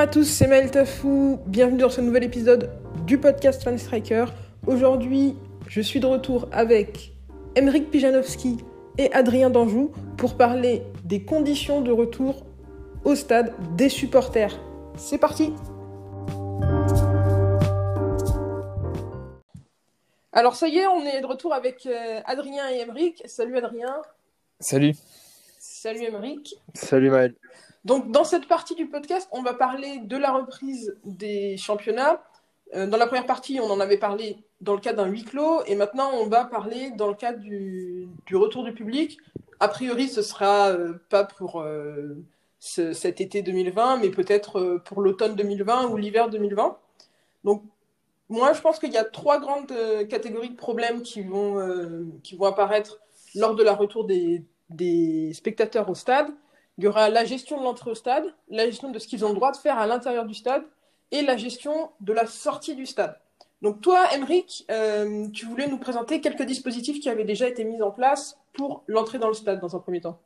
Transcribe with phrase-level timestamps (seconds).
[0.00, 1.40] À tous, c'est Maël Tafou.
[1.46, 2.70] Bienvenue dans ce nouvel épisode
[3.06, 4.24] du podcast Fan Striker.
[4.66, 5.36] Aujourd'hui,
[5.68, 7.12] je suis de retour avec
[7.54, 8.56] Emeric Pijanowski
[8.96, 12.46] et Adrien Danjou pour parler des conditions de retour
[13.04, 14.58] au stade des supporters.
[14.96, 15.52] C'est parti
[20.32, 23.22] Alors ça y est, on est de retour avec euh, Adrien et Emeric.
[23.26, 24.00] Salut Adrien.
[24.60, 24.94] Salut.
[25.58, 26.54] Salut Emeric.
[26.72, 27.34] Salut Maël.
[27.84, 32.22] Donc, dans cette partie du podcast, on va parler de la reprise des championnats.
[32.74, 35.62] Euh, dans la première partie, on en avait parlé dans le cadre d'un huis clos,
[35.66, 39.18] et maintenant, on va parler dans le cadre du, retour du public.
[39.60, 42.22] A priori, ce sera euh, pas pour euh,
[42.58, 46.76] cet été 2020, mais peut-être pour l'automne 2020 ou l'hiver 2020.
[47.44, 47.62] Donc,
[48.28, 49.72] moi, je pense qu'il y a trois grandes
[50.08, 51.58] catégories de problèmes qui vont,
[52.22, 53.00] qui vont apparaître
[53.34, 56.28] lors de la retour des, des spectateurs au stade.
[56.80, 59.28] Il y aura la gestion de l'entrée au stade, la gestion de ce qu'ils ont
[59.28, 60.62] le droit de faire à l'intérieur du stade
[61.10, 63.20] et la gestion de la sortie du stade.
[63.60, 67.82] Donc toi, Emeric, euh, tu voulais nous présenter quelques dispositifs qui avaient déjà été mis
[67.82, 70.22] en place pour l'entrée dans le stade dans un premier temps.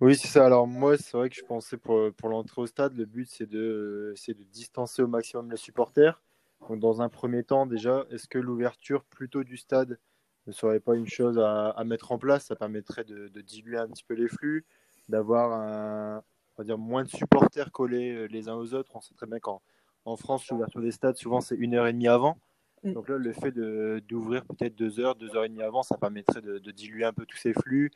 [0.00, 0.44] Oui, c'est ça.
[0.44, 3.48] Alors moi, c'est vrai que je pensais pour, pour l'entrée au stade, le but c'est
[3.48, 6.20] de, de distancer au maximum les supporters.
[6.68, 10.00] Donc dans un premier temps, déjà, est-ce que l'ouverture plutôt du stade
[10.48, 12.46] ne serait pas une chose à, mettre en place?
[12.46, 14.64] Ça permettrait de, de, diluer un petit peu les flux
[15.08, 16.22] d'avoir un,
[16.56, 18.90] on va dire moins de supporters collés euh, les uns aux autres.
[18.94, 19.62] On sait très bien qu'en
[20.04, 22.38] en France, l'ouverture des stades, souvent, c'est une heure et demie avant.
[22.84, 22.92] Mm.
[22.92, 26.40] Donc là, le fait d'ouvrir peut-être deux heures, deux heures et demie avant, ça permettrait
[26.40, 27.90] de, diluer un peu tous ces flux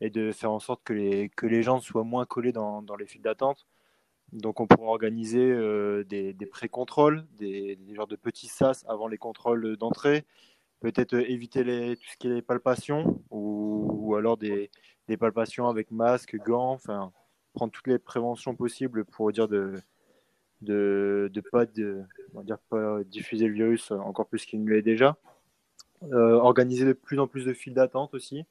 [0.00, 2.94] et de faire en sorte que les, que les gens soient moins collés dans, dans
[2.94, 3.66] les files d'attente.
[4.32, 9.08] Donc on pourrait organiser euh, des, des pré-contrôles, des, des, genres de petits sas avant
[9.08, 10.26] les contrôles d'entrée,
[10.80, 14.70] peut-être euh, éviter les, tout ce qui est les palpations ou, ou alors des,
[15.08, 17.12] des palpations avec masque, gants, enfin,
[17.54, 19.74] prendre toutes les préventions possibles pour dire de
[20.60, 22.02] de, pas de,
[22.44, 25.16] dire pas diffuser le virus encore plus qu'il ne l'est déjà.
[26.04, 28.44] Euh, organiser de plus en plus de files d'attente aussi,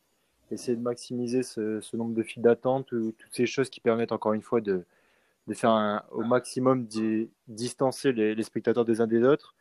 [0.51, 4.41] essayer de maximiser ce, nombre de files d'attente, toutes ces choses qui permettent encore une
[4.41, 4.84] fois de,
[5.53, 6.88] faire au maximum
[7.47, 9.56] distancer les, spectateurs des uns des autres.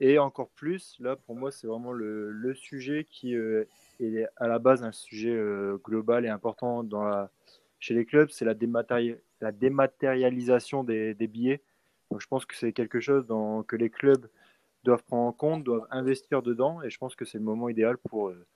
[0.00, 3.64] Et encore plus, là pour moi c'est vraiment le, sujet qui euh,
[4.00, 6.84] est à la base un sujet euh, global et important
[7.78, 8.54] chez les clubs, c'est la,
[9.52, 11.60] dématérialisation des, billets.
[12.10, 13.26] Donc je pense que c'est quelque chose
[13.68, 14.26] que les clubs
[14.84, 17.98] doivent prendre en compte, doivent investir dedans, et je pense que c'est le moment idéal
[17.98, 18.46] pour, euh,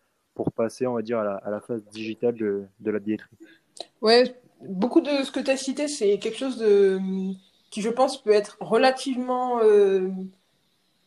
[0.55, 3.37] passer, on va dire, à la, phase digitale de, la billetterie.
[4.01, 6.65] Ouais, beaucoup de ce que tu as cité, c'est quelque chose
[7.71, 9.61] qui, je pense, peut être relativement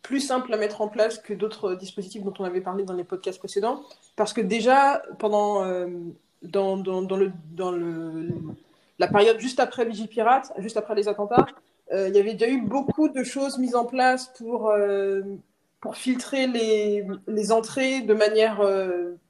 [0.02, 3.04] plus simple à mettre en place que d'autres dispositifs dont on avait parlé dans les
[3.04, 3.84] podcasts précédents.
[4.16, 5.88] Parce que déjà, pendant euh,
[6.42, 8.30] dans, dans, le, dans le,
[8.98, 11.46] la période juste après Vigipirate, juste après les attentats,
[11.94, 15.22] euh, il y avait déjà eu beaucoup de choses mises en place pour, euh,
[15.82, 18.62] pour filtrer les, les entrées de manière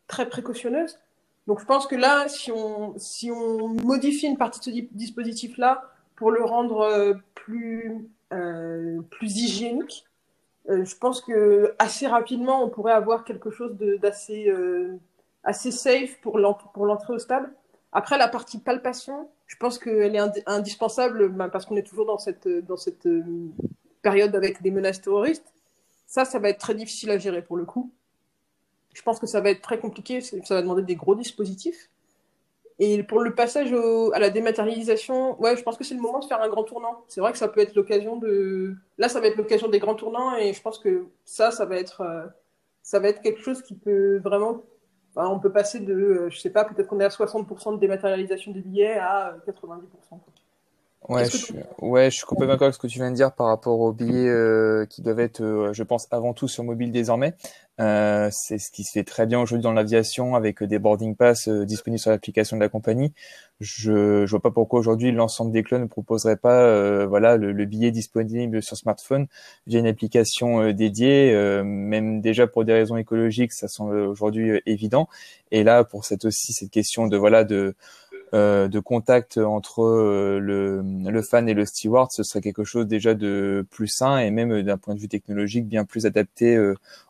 [0.07, 0.99] très précautionneuse.
[1.47, 5.83] Donc je pense que là, si on, si on modifie une partie de ce dispositif-là
[6.15, 10.05] pour le rendre plus, plus hygiénique,
[10.69, 14.97] euh, je pense que assez rapidement, on pourrait avoir quelque chose d'assez euh,
[15.51, 17.51] safe pour l'entrée au stade.
[17.91, 22.17] Après, la partie palpation, je pense qu'elle est indispensable ben, parce qu'on est toujours dans
[22.17, 23.23] cette, dans cette euh,
[24.01, 25.53] période avec des menaces terroristes.
[26.07, 27.91] Ça, ça va être très difficile à gérer pour le coup.
[28.93, 31.89] Je pense que ça va être très compliqué, ça va demander des gros dispositifs.
[32.83, 36.17] Et pour le passage au, à la dématérialisation, ouais, je pense que c'est le moment
[36.17, 37.05] de faire un grand tournant.
[37.07, 38.75] C'est vrai que ça peut être l'occasion de.
[38.97, 41.75] Là, ça va être l'occasion des grands tournants, et je pense que ça, ça va
[41.75, 42.25] être, euh,
[42.81, 44.63] ça va être quelque chose qui peut vraiment.
[45.15, 48.51] On peut passer de, euh, je sais pas, peut-être qu'on est à 60% de dématérialisation
[48.51, 50.19] des billets à 90%.
[51.09, 53.33] Ouais, je, suis, ouais, je suis complètement d'accord avec ce que tu viens de dire
[53.33, 56.91] par rapport aux billets euh, qui doivent être, euh, je pense, avant tout sur mobile
[56.91, 57.33] désormais.
[57.79, 61.47] Euh, c'est ce qui se fait très bien aujourd'hui dans l'aviation avec des boarding pass
[61.47, 63.13] euh, disponibles sur l'application de la compagnie.
[63.59, 67.51] Je, je vois pas pourquoi aujourd'hui l'ensemble des clubs ne proposerait pas, euh, voilà, le,
[67.51, 69.25] le, billet disponible sur smartphone
[69.65, 71.33] via une application dédiée.
[71.63, 75.07] même déjà pour des raisons écologiques, ça semble aujourd'hui évident.
[75.51, 77.75] Et là, pour cette aussi cette question de voilà de
[78.33, 82.87] euh, de contact entre euh, le, le, fan et le steward, ce serait quelque chose
[82.87, 86.57] déjà de plus sain et même d'un point de vue technologique bien plus adapté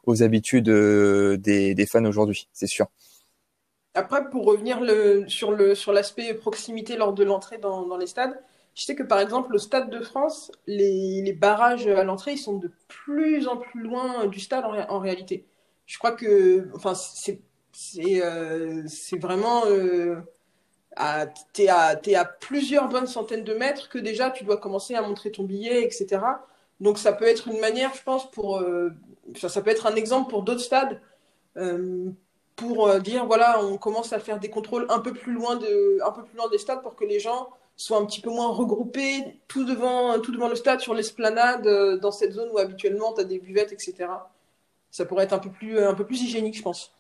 [0.06, 2.88] aux habitudes des, des fans aujourd'hui, c'est sûr.
[3.94, 8.08] Après, pour revenir le, sur le sur l'aspect proximité lors de l'entrée dans, dans les
[8.08, 8.40] stades,
[8.74, 12.38] je sais que par exemple, au Stade de France, les, les barrages à l'entrée, ils
[12.38, 15.46] sont de plus en plus loin du stade en, en réalité.
[15.86, 17.42] Je crois que, enfin, c'est
[17.74, 18.84] c'est euh,
[19.20, 19.64] vraiment.
[21.00, 25.02] Euh, t'es à, à plusieurs bonnes centaines de mètres que déjà tu dois commencer à
[25.02, 26.20] montrer ton billet, etc.
[26.82, 28.58] Donc ça peut être une manière, je pense, pour.
[28.60, 28.90] Euh,
[29.38, 31.00] ça, ça, peut être un exemple pour d'autres stades.
[31.58, 32.10] Euh,
[32.56, 36.00] pour euh, dire voilà on commence à faire des contrôles un peu plus loin de
[36.06, 38.48] un peu plus loin des stades pour que les gens soient un petit peu moins
[38.50, 41.68] regroupés tout devant, tout devant le stade, sur l'esplanade,
[42.00, 44.08] dans cette zone où habituellement tu as des buvettes, etc.
[44.92, 46.94] Ça pourrait être un peu plus, un peu plus hygiénique, je pense.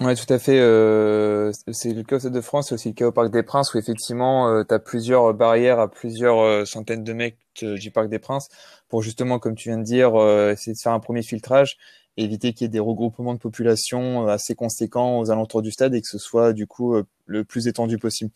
[0.00, 0.60] Oui, tout à fait.
[0.60, 3.42] Euh, c'est le cas au Stade de France, c'est aussi le cas au Parc des
[3.42, 8.08] Princes, où effectivement, euh, tu as plusieurs barrières à plusieurs centaines de mètres du Parc
[8.08, 8.48] des Princes,
[8.88, 10.14] pour justement, comme tu viens de dire,
[10.50, 11.78] essayer de faire un premier filtrage,
[12.18, 16.02] éviter qu'il y ait des regroupements de population assez conséquents aux alentours du stade et
[16.02, 18.30] que ce soit du coup le plus étendu possible.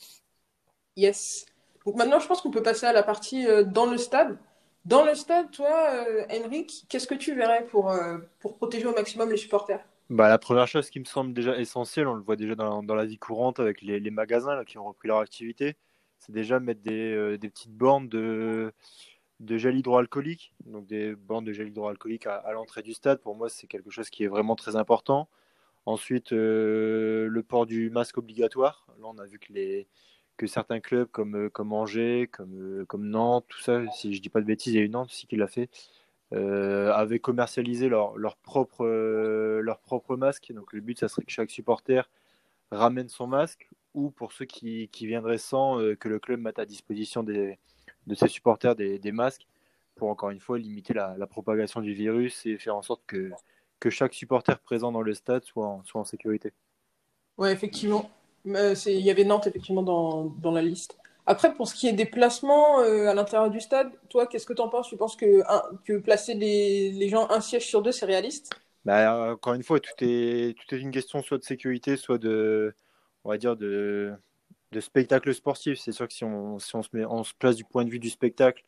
[0.97, 1.47] Yes.
[1.87, 4.37] Donc maintenant, je pense qu'on peut passer à la partie euh, dans le stade.
[4.85, 8.95] Dans le stade, toi, euh, Henrik, qu'est-ce que tu verrais pour, euh, pour protéger au
[8.95, 9.85] maximum les supporters?
[10.11, 13.07] Bah, La première chose qui me semble déjà essentielle, on le voit déjà dans, la
[13.07, 15.77] vie courante avec les, les magasins là, qui ont repris leur activité,
[16.19, 18.73] c'est déjà mettre des, des, petites bornes de,
[19.41, 20.53] de gel hydroalcoolique.
[20.67, 24.11] Donc des bornes de gel hydroalcoolique à, l'entrée du stade, pour moi, c'est quelque chose
[24.11, 25.29] qui est vraiment très important.
[25.87, 28.87] Ensuite, le port du masque obligatoire.
[29.01, 29.89] Là, on a vu que les,
[30.41, 34.23] que certains clubs comme, euh, comme Angers, comme, euh, comme Nantes, tout ça, si je
[34.23, 35.69] dis pas de bêtises, il y a une Nantes aussi qui l'a fait,
[36.32, 40.53] euh, avaient commercialisé leur, leur propre, leur propre masque.
[40.53, 42.09] Donc le but, ça serait que chaque supporter
[42.71, 46.67] ramène son masque ou pour ceux qui, qui viendraient sans, que le club mette à
[46.67, 47.59] disposition des,
[48.06, 49.47] de ses supporters des, des, masques
[49.94, 53.31] pour encore une fois limiter la, propagation du virus et faire en sorte que,
[53.79, 56.53] que chaque supporter présent dans le stade soit en, soit en sécurité.
[57.38, 58.11] Ouais, effectivement.
[58.47, 60.97] Euh, il y avait Nantes effectivement dans, dans, la liste.
[61.31, 64.53] Après, pour ce qui est des placements euh, à l'intérieur du stade, toi, qu'est-ce que
[64.53, 64.88] tu en penses?
[64.88, 68.50] Tu penses que, placer les, gens un siège sur deux, c'est réaliste?
[68.85, 72.75] Bah, Encore une fois, tout est, tout est une question soit de sécurité, soit de,
[73.23, 74.12] on va dire, de,
[74.81, 75.79] spectacle sportif.
[75.79, 77.91] C'est sûr que si, on, si on, se met, on se place du point de
[77.91, 78.65] vue du spectacle,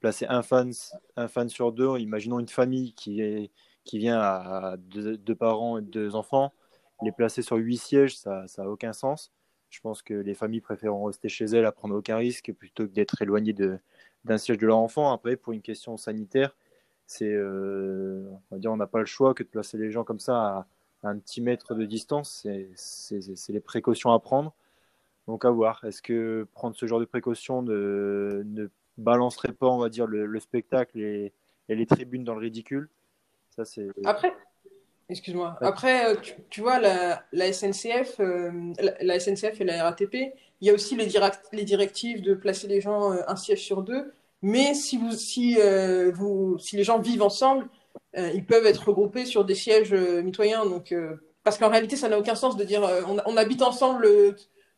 [0.00, 0.72] placer un fan,
[1.16, 3.50] un fan sur deux, imaginons une famille qui,
[3.84, 6.54] qui vient à deux, deux parents et deux enfants
[7.02, 9.32] les placer sur huit sièges, ça n'a aucun sens.
[9.70, 12.92] Je pense que les familles préféreront rester chez elles à prendre aucun risque plutôt que
[12.92, 13.54] d'être éloignées
[14.24, 15.12] d'un siège de leur enfant.
[15.12, 16.56] Après, pour une question sanitaire,
[17.06, 20.04] c'est, euh, on va dire, on n'a pas le choix que de placer les gens
[20.04, 20.66] comme ça à,
[21.02, 22.46] un petit mètre de distance.
[22.74, 24.54] C'est les précautions à prendre.
[25.28, 25.84] Donc à voir.
[25.84, 30.98] Est-ce que prendre ce genre de précautions ne, balancerait pas, on va dire, le, spectacle
[30.98, 31.32] et,
[31.68, 32.88] et, les tribunes dans le ridicule?
[33.50, 33.88] Ça, c'est.
[34.04, 34.34] Après,
[35.08, 35.56] Excuse-moi.
[35.60, 36.16] Après, euh,
[36.50, 38.50] tu, vois, la, la SNCF, euh,
[39.00, 40.14] la, SNCF et la RATP,
[40.60, 41.08] il y a aussi les,
[41.52, 44.12] les directives de placer les gens euh, un siège sur deux.
[44.42, 45.56] Mais si, vous, si,
[46.12, 47.68] vous, si les gens vivent ensemble,
[48.14, 50.66] ils peuvent être regroupés sur des sièges mitoyens.
[50.66, 50.94] Donc,
[51.42, 54.06] parce qu'en réalité, ça n'a aucun sens de dire on, on, habite ensemble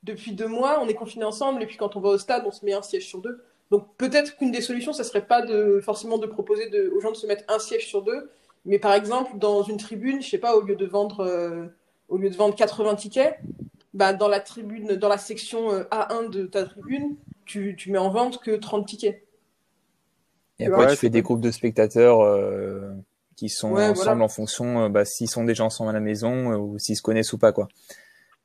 [0.05, 2.53] depuis deux mois, on est confinés ensemble, et puis quand on va au stade, on
[2.53, 3.43] se met un siège sur deux.
[3.71, 7.11] Donc peut-être qu'une des solutions, ça serait pas de, forcément de proposer de, aux gens
[7.11, 8.31] de se mettre un siège sur deux,
[8.65, 11.67] mais par exemple, dans une tribune, je sais pas, au lieu de vendre, euh,
[12.09, 13.39] au lieu de vendre 80 tickets,
[13.95, 17.99] bah, dans la tribune, dans la section euh, A1 de ta tribune, tu, tu mets
[17.99, 19.25] en vente que 30 tickets.
[20.59, 22.91] Et après, tu fais des groupes de spectateurs euh,
[23.37, 26.97] qui sont ensemble en fonction bah, s'ils sont déjà ensemble à la maison ou s'ils
[26.97, 27.69] se connaissent ou pas, quoi.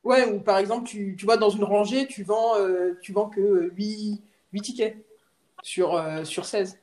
[0.04, 2.54] Ouais, ou par exemple, tu, tu vois, dans une rangée, tu vends,
[3.00, 4.96] tu vends que 8, 8 tickets
[5.62, 6.78] sur, sur 16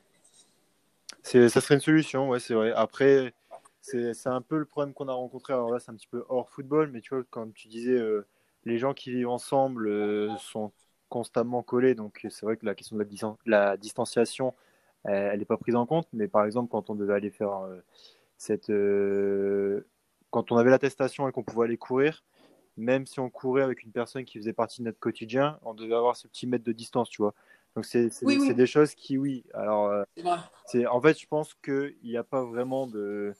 [1.22, 2.72] ça serait une solution, ouais, c'est vrai.
[2.72, 3.32] Après,
[3.80, 5.52] c'est un peu le problème qu'on a rencontré.
[5.52, 8.26] Alors là, c'est un petit peu hors football, mais tu vois, quand tu disais euh,
[8.64, 10.72] les gens qui vivent ensemble euh, sont
[11.08, 14.54] constamment collés, donc c'est vrai que la question de la, la distanciation,
[15.04, 16.08] elle n'est pas prise en compte.
[16.12, 17.80] Mais par exemple, quand on devait aller faire euh,
[18.38, 18.70] cette.
[20.30, 22.24] quand on avait l'attestation et qu'on pouvait aller courir,
[22.76, 25.94] même si on courait avec une personne qui faisait partie de notre quotidien, on devait
[25.94, 27.34] avoir ce petit mètre de distance, tu vois.
[27.74, 29.44] Donc c'est des choses qui, oui.
[29.54, 30.04] Alors, euh,
[30.66, 33.34] c'est en fait, je pense qu'il n'y a pas vraiment de,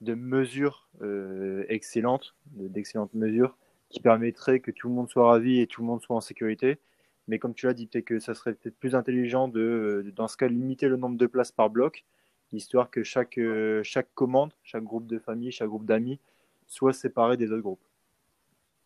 [0.00, 3.56] de mesures euh, excellentes, d'excellentes mesures
[3.88, 6.78] qui permettraient que tout le monde soit ravi et tout le monde soit en sécurité.
[7.26, 10.36] Mais comme tu l'as dit, peut-être que ça serait peut-être plus intelligent de, dans ce
[10.36, 12.04] cas, limiter le nombre de places par bloc,
[12.52, 16.18] histoire que chaque, euh, chaque commande, chaque groupe de famille, chaque groupe d'amis
[16.66, 17.84] soit séparé des autres groupes.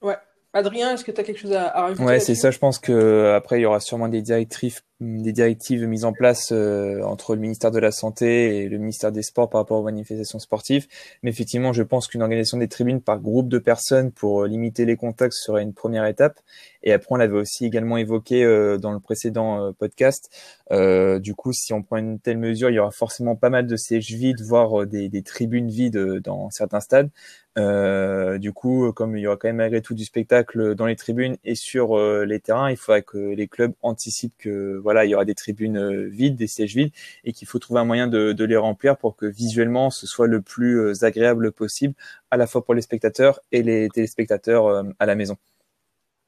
[0.01, 0.17] Ouais,
[0.53, 2.51] Adrien, est-ce que tu as quelque chose à, à rajouter Ouais, c'est ça.
[2.51, 6.53] Je pense que après il y aura sûrement des directives, des directives mises en place
[6.53, 9.85] euh, entre le ministère de la Santé et le ministère des Sports par rapport aux
[9.85, 10.87] manifestations sportives.
[11.23, 14.85] Mais effectivement, je pense qu'une organisation des tribunes par groupe de personnes pour euh, limiter
[14.85, 16.39] les contacts serait une première étape.
[16.85, 20.31] Et après, on l'avait aussi également évoqué euh, dans le précédent podcast.
[20.71, 23.77] du coup, si on prend une telle mesure, il y aura forcément pas mal de
[23.77, 27.11] sièges vides, voire des, des tribunes vides dans certains stades.
[27.59, 30.97] Euh, du coup, comme il y aura quand même malgré tout du spectacle dans les
[30.97, 35.11] tribunes et sur euh, les terrains, il faudrait que les clubs anticipent que voilà, il
[35.11, 36.93] y aura des tribunes euh, vides, des sièges vides,
[37.25, 40.27] et qu'il faut trouver un moyen de, de, les remplir pour que visuellement ce soit
[40.27, 41.95] le plus euh, agréable possible,
[42.31, 45.37] à la fois pour les spectateurs et les téléspectateurs à la maison.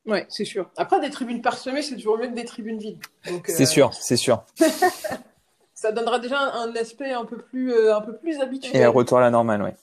[0.07, 0.71] Ouais, c'est sûr.
[0.77, 3.03] Après, des tribunes parsemées, c'est toujours mieux que des tribunes vides.
[3.47, 4.45] C'est sûr, c'est sûr.
[5.75, 8.77] Ça donnera déjà un aspect un peu plus, un peu plus habituel.
[8.77, 9.75] Et un retour à la normale, ouais.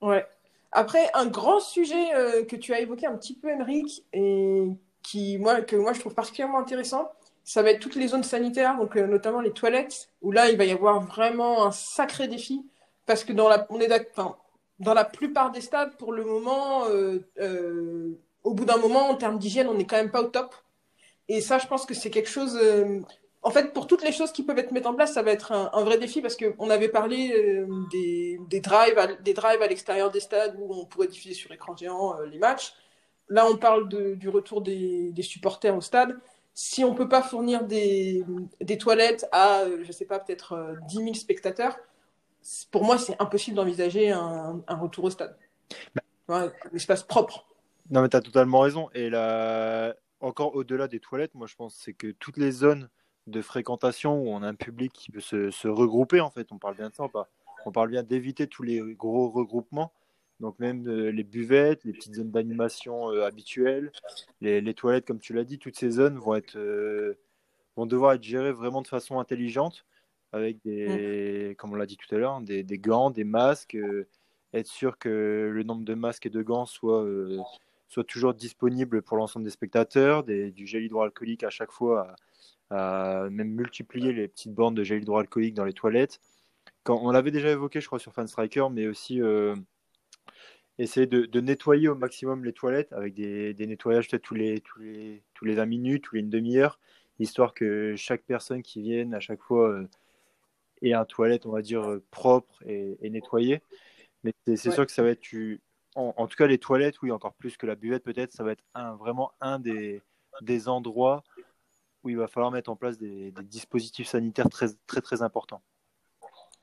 [0.00, 0.26] Ouais.
[0.74, 4.64] Après, un grand sujet euh, que tu as évoqué un petit peu, Émeric, et
[5.02, 7.12] qui, moi, que moi je trouve particulièrement intéressant,
[7.44, 10.56] ça va être toutes les zones sanitaires, donc euh, notamment les toilettes, où là, il
[10.56, 12.64] va y avoir vraiment un sacré défi,
[13.06, 13.88] parce que dans la, on est
[14.80, 19.38] dans la plupart des stades, pour le moment, euh, au bout d'un moment, en termes
[19.38, 20.54] d'hygiène, on n'est quand même pas au top.
[21.28, 22.58] Et ça, je pense que c'est quelque chose
[23.44, 25.52] en fait, pour toutes les choses qui peuvent être mises en place, ça va être
[25.52, 30.10] un, vrai défi parce qu'on avait parlé euh, des, drives à, des drives à l'extérieur
[30.10, 32.72] des stades où on pourrait diffuser sur écran géant euh, les matchs.
[33.28, 36.18] Là, on parle du retour des, supporters au stade.
[36.54, 38.24] Si on ne peut pas fournir des,
[38.60, 41.76] des, toilettes à, euh, je ne sais pas, peut-être 10 000 spectateurs,
[42.70, 45.36] pour moi, c'est impossible d'envisager un, retour au stade.
[45.94, 46.02] Bah.
[46.28, 47.46] un espace propre.
[47.90, 48.88] Non, mais tu as totalement raison.
[48.94, 52.88] Et là, encore au-delà des toilettes, moi, je pense c'est que toutes les zones
[53.26, 56.48] de fréquentation où on a un public qui peut se, regrouper en fait.
[56.52, 57.04] On parle bien de ça,
[57.66, 59.92] on parle, bien d'éviter tous les gros regroupements.
[60.40, 63.92] Donc même euh, les buvettes, les petites zones d'animation euh, habituelles,
[64.40, 67.18] les, toilettes comme tu l'as dit, toutes ces zones vont être euh,
[67.76, 69.84] vont devoir être gérées vraiment de façon intelligente
[70.32, 71.54] avec des, mm.
[71.56, 73.76] comme on l'a dit tout à l'heure, des, gants, des masques,
[74.52, 77.06] être sûr que le nombre de masques et de gants soit
[77.88, 82.16] soit toujours disponible pour l'ensemble des spectateurs, du gel hydroalcoolique à chaque fois
[82.70, 86.20] même multiplier les petites bornes de gel hydroalcoolique dans les toilettes.
[86.82, 89.20] Quand, on l'avait déjà évoqué, je crois, sur Fanstriker, mais aussi
[90.78, 95.22] essayer de, nettoyer au maximum les toilettes avec des, nettoyages peut-être tous les, tous, les,
[95.34, 96.78] tous les 20 minutes, tous les une demi-heure,
[97.18, 99.88] histoire que chaque personne qui vienne à chaque fois euh,
[100.82, 103.62] ait un toilette, on va dire, euh, propre et, nettoyé.
[104.24, 105.22] Mais c'est sûr que ça va être.
[105.96, 108.64] En, tout cas, les toilettes, oui, encore plus que la buvette, peut-être, ça va être
[108.74, 110.02] un, vraiment un des,
[110.40, 111.22] des endroits
[112.02, 115.62] où il va falloir mettre en place des, dispositifs sanitaires très, très, très importants.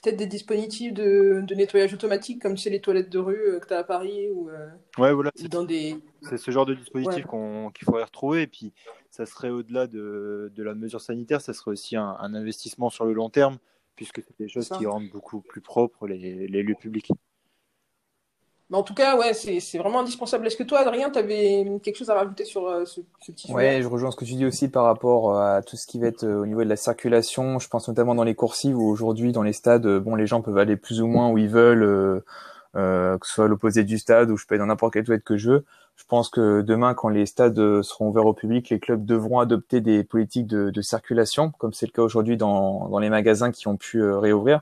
[0.02, 3.74] Peut-être des dispositifs de, nettoyage automatique, comme c'est les toilettes de rue euh, que tu
[3.74, 4.68] as à Paris ou, euh,
[4.98, 5.96] ouais, voilà, dans des.
[6.24, 8.42] C'est ce genre de dispositif qu'il faudrait retrouver.
[8.44, 8.74] Et puis,
[9.12, 13.14] ça serait au-delà de, de, la mesure sanitaire, ça serait aussi un, investissement sur le
[13.14, 13.58] long terme,
[13.96, 17.12] puisque c'est des choses qui rendent beaucoup plus propres les, les lieux publics
[18.78, 20.48] en tout cas, ouais, c'est vraiment indispensable.
[20.48, 23.54] Est-ce que toi, Adrien, tu avais quelque chose à rajouter sur euh, ce, petit sujet?
[23.54, 26.00] Ouais, je rejoins ce que tu dis aussi par rapport euh, à tout ce qui
[26.00, 27.60] va être euh, au niveau de la circulation.
[27.60, 30.58] Je pense notamment dans les coursives où aujourd'hui, dans les stades, bon, les gens peuvent
[30.58, 32.24] aller plus ou moins où ils veulent,
[32.74, 35.26] que ce soit à l'opposé du stade ou je peux aller dans n'importe quelle toilette
[35.26, 35.66] que je veux.
[35.98, 39.82] Je pense que demain, quand les stades seront ouverts au public, les clubs devront adopter
[39.82, 43.68] des politiques de, de circulation, comme c'est le cas aujourd'hui dans, dans les magasins qui
[43.68, 44.60] ont pu réouvrir euh,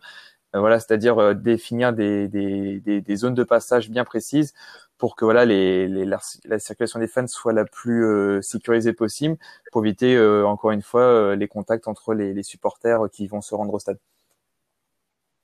[0.53, 4.53] voilà, c'est-à-dire euh, définir des, des, des, zones de passage bien précises
[4.97, 9.37] pour que voilà les, les la, circulation des fans soit la plus euh, sécurisée possible
[9.71, 13.73] pour éviter encore une fois les contacts entre les, les, supporters qui vont se rendre
[13.73, 13.99] au stade.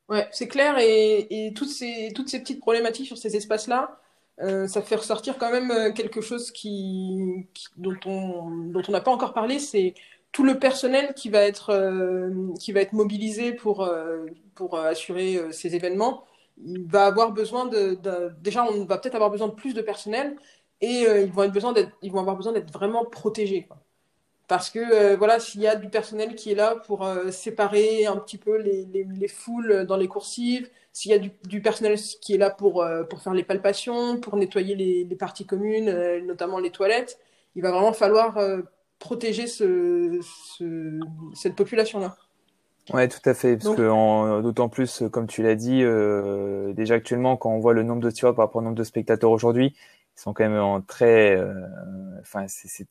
[0.09, 3.99] Ouais, c'est clair et, et, toutes ces toutes ces petites problématiques sur ces espaces-là,
[4.39, 9.11] ça fait ressortir quand même quelque chose qui, qui dont on dont on n'a pas
[9.11, 9.93] encore parlé, c'est
[10.35, 14.89] tout le personnel qui va être, euh, qui va être mobilisé pour, euh, pour euh,
[14.89, 16.25] assurer ces événements,
[16.57, 17.97] va avoir besoin de,
[18.41, 20.35] déjà on va peut-être avoir besoin de plus de personnel
[20.81, 23.69] et ils vont besoin ils vont avoir besoin d'être vraiment protégés.
[24.47, 28.37] Parce que voilà, s'il y a du personnel qui est là pour séparer un petit
[28.37, 32.37] peu les, les, foules dans les coursives, s'il y a du, du, personnel qui est
[32.37, 35.91] là pour, pour faire les palpations, pour nettoyer les, les parties communes,
[36.25, 37.19] notamment les toilettes,
[37.55, 38.37] il va vraiment falloir
[38.99, 40.19] protéger ce,
[41.33, 42.15] cette population-là.
[42.93, 47.35] Ouais, tout à fait, parce que d'autant plus, comme tu l'as dit, euh, déjà actuellement,
[47.35, 49.75] quand on voit le nombre de tireurs par rapport au nombre de spectateurs aujourd'hui,
[50.15, 51.53] ils sont quand même en très, euh,
[52.21, 52.45] enfin,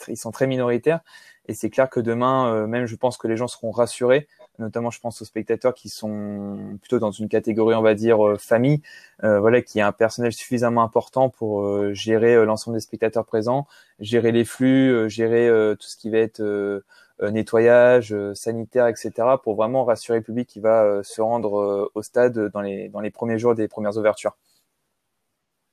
[0.09, 1.01] ils sont très minoritaires,
[1.47, 4.29] et c'est clair que demain, euh, même, je pense que les gens seront rassurés
[4.59, 8.37] notamment je pense aux spectateurs qui sont plutôt dans une catégorie on va dire euh,
[8.37, 8.83] famille,
[9.23, 13.67] euh, voilà, qui a un personnel suffisamment important pour euh, gérer l'ensemble des spectateurs présents,
[13.99, 16.83] gérer les flux, gérer tout ce qui va être
[17.21, 19.13] nettoyage, sanitaire, etc.
[19.43, 23.11] pour vraiment rassurer le public qui va se rendre au stade dans les dans les
[23.11, 24.37] premiers jours des premières ouvertures.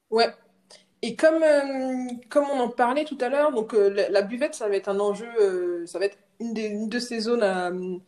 [0.10, 0.30] Ouais,
[1.02, 1.44] et comme,
[2.30, 5.86] comme on en parlait tout à l'heure, donc la, buvette, ça va être un enjeu,
[5.86, 8.02] ça va être une, de ces zones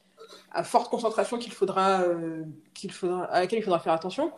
[0.52, 4.32] à, forte concentration qu'il faudra, euh, qu'il faudra, à laquelle il faudra faire attention.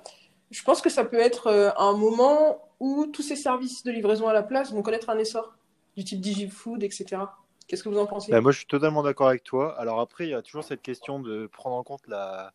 [0.52, 4.28] Je pense que ça peut être euh, un moment où tous ces services de livraison
[4.28, 5.56] à la place vont connaître un essor,
[5.98, 7.24] du type DigiFood, etc.
[7.68, 8.32] Qu'est-ce que vous en pensez?
[8.32, 9.78] Bah, Moi, je suis totalement d'accord avec toi.
[9.80, 12.54] Alors après, il y a toujours cette question de prendre en compte la,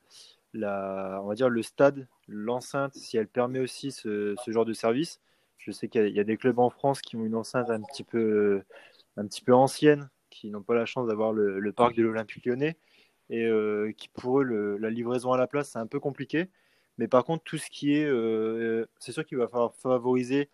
[0.54, 4.73] la, on va dire le stade, l'enceinte, si elle permet aussi ce, ce genre de
[4.73, 5.21] service.
[5.61, 8.02] Je sais qu'il y, a des clubs en France qui ont une enceinte un petit
[8.02, 8.62] peu,
[9.19, 12.76] un petit peu ancienne, qui n'ont pas la chance d'avoir le, parc de l'Olympique lyonnais
[13.29, 16.49] et euh, qui pour eux, la livraison à la place, c'est un peu compliqué.
[16.97, 20.49] Mais par contre, tout ce qui est, euh, c'est sûr qu'il va falloir favoriser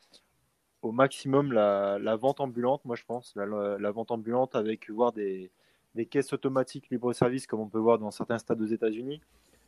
[0.83, 5.53] au maximum la, vente ambulante, moi je pense, la, vente ambulante avec voir des,
[5.95, 9.21] des caisses automatiques libre-service comme on peut voir dans certains stades aux États-Unis.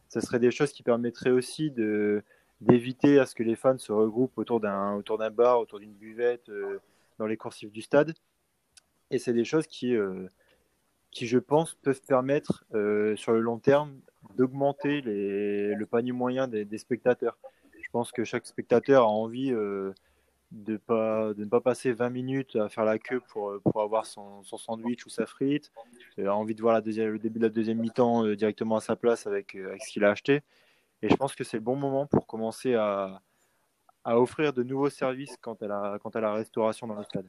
[0.09, 2.25] Ce serait des choses qui permettraient aussi de,
[2.61, 5.95] d'éviter à ce que les fans se regroupent autour d'un, autour d'un bar, autour d'une
[5.95, 6.79] buvette, euh,
[7.19, 8.15] dans les coursives du stade.
[9.11, 9.97] Et c'est des choses qui,
[11.11, 14.01] qui, je pense, peuvent permettre euh, sur le long terme
[14.37, 17.39] d'augmenter le panier moyen des, spectateurs.
[17.81, 19.93] Je pense que chaque spectateur a envie euh,
[20.51, 24.07] de, pas, de ne pas passer 20 minutes à faire la queue pour, pour avoir
[24.07, 25.73] son, son sandwich ou sa frite,
[26.19, 29.27] a envie de voir le début de la deuxième mi-temps euh, directement à sa place
[29.27, 30.43] avec, avec ce qu'il a acheté.
[31.03, 33.21] Et je pense que c'est le bon moment pour commencer à,
[34.05, 37.29] à offrir de nouveaux services quant à la, quant à la restauration dans le stade.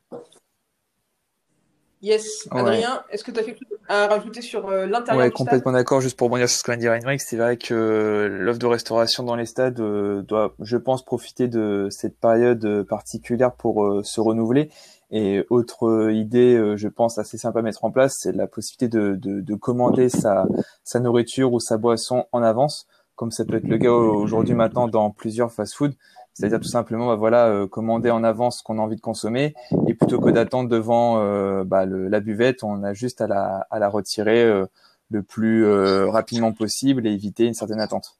[2.01, 5.73] Yes, Adrien, est-ce que tu as quelque chose à rajouter sur euh, l'intérieur Ouais, complètement
[5.73, 5.99] d'accord.
[5.99, 9.23] Juste pour rebondir sur ce qu'a dit Heinrich, c'est vrai que euh, l'offre de restauration
[9.23, 14.69] dans les stades euh, doit, je pense, profiter de cette période particulière pour se renouveler.
[15.11, 19.15] Et autre idée, je pense, assez simple à mettre en place, c'est la possibilité de,
[19.15, 20.45] de, de commander sa,
[20.83, 22.85] sa nourriture ou sa boisson en avance,
[23.19, 25.91] comme ça peut être le cas aujourd'hui maintenant dans plusieurs fast-foods.
[26.33, 29.55] C'est-à-dire tout simplement, bah, voilà, euh, commander en avance ce qu'on a envie de consommer,
[29.87, 33.77] et plutôt que d'attendre devant euh, bah, la buvette, on a juste à la, à
[33.77, 34.65] la retirer euh,
[35.11, 35.67] le plus
[36.07, 38.17] rapidement possible et éviter une certaine attente.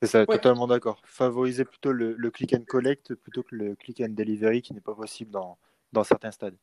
[0.00, 1.00] C'est ça, totalement d'accord.
[1.04, 4.94] Favoriser plutôt le, click and collect plutôt que le click and delivery qui n'est pas
[4.94, 5.56] possible dans,
[5.92, 6.56] dans certains stades.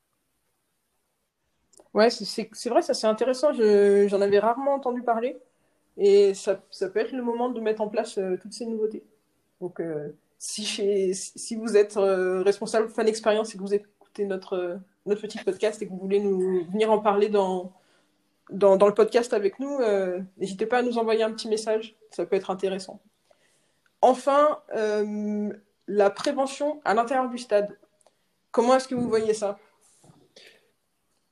[1.93, 3.53] Ouais, c'est vrai, ça c'est intéressant.
[3.53, 5.37] J'en avais rarement entendu parler.
[5.99, 9.03] Et ça, ça, peut être le moment de mettre en place toutes ces nouveautés.
[9.61, 14.53] Donc, euh, si, si vous êtes euh, responsable fan expérience et que vous écoutez notre,
[14.53, 17.73] euh, notre petit podcast et que vous voulez nous venir en parler dans,
[18.49, 19.79] dans, dans le podcast avec nous,
[20.37, 21.95] n'hésitez pas à nous envoyer un petit message.
[22.11, 23.01] Ça peut être intéressant.
[24.01, 24.59] Enfin,
[25.87, 27.77] la prévention à l'intérieur du stade.
[28.51, 29.59] Comment est-ce que vous voyez ça?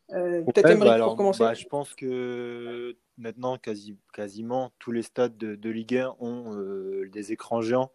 [0.09, 1.43] Peut-être bah pour commencer.
[1.43, 7.05] Bah, je pense que maintenant, quasi, quasiment tous les stades de, de Ligue 1 ont
[7.11, 7.91] des écrans géants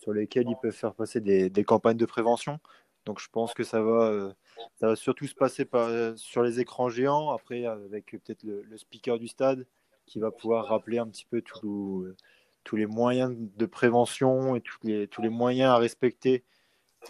[0.00, 2.58] sur lesquels ils peuvent faire passer des, campagnes de prévention.
[3.04, 4.34] Donc je pense que ça va,
[4.82, 9.28] euh, surtout se passer par, sur les écrans géants, après avec peut-être le, speaker du
[9.28, 9.66] stade
[10.06, 14.78] qui va pouvoir rappeler un petit peu tous les moyens de prévention et tous
[15.22, 16.44] les, moyens à respecter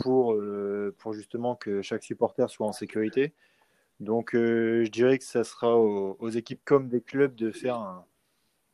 [0.06, 3.34] euh, pour justement que chaque supporter soit en sécurité.
[4.00, 7.76] Donc euh, je dirais que ça sera aux, aux, équipes comme des clubs de faire
[7.76, 8.06] un,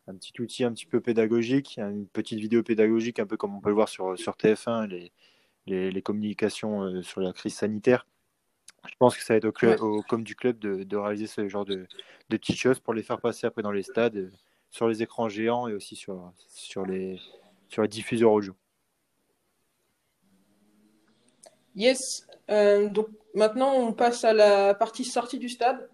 [0.06, 3.60] un petit outil un petit peu pédagogique, une petite vidéo pédagogique, un peu comme on
[3.60, 8.06] peut le voir sur, sur TF1, les, les, communications euh, sur la crise sanitaire.
[8.88, 11.26] Je pense que ça va être au, club, au comme du club de, de, réaliser
[11.26, 11.88] ce genre de,
[12.28, 14.30] de, petites choses pour les faire passer après dans les stades, euh,
[14.70, 17.18] sur les écrans géants et aussi sur, sur, les,
[17.68, 18.54] sur les diffuseurs audio.
[21.74, 25.88] Yes, donc maintenant on passe à la partie sortie du stade.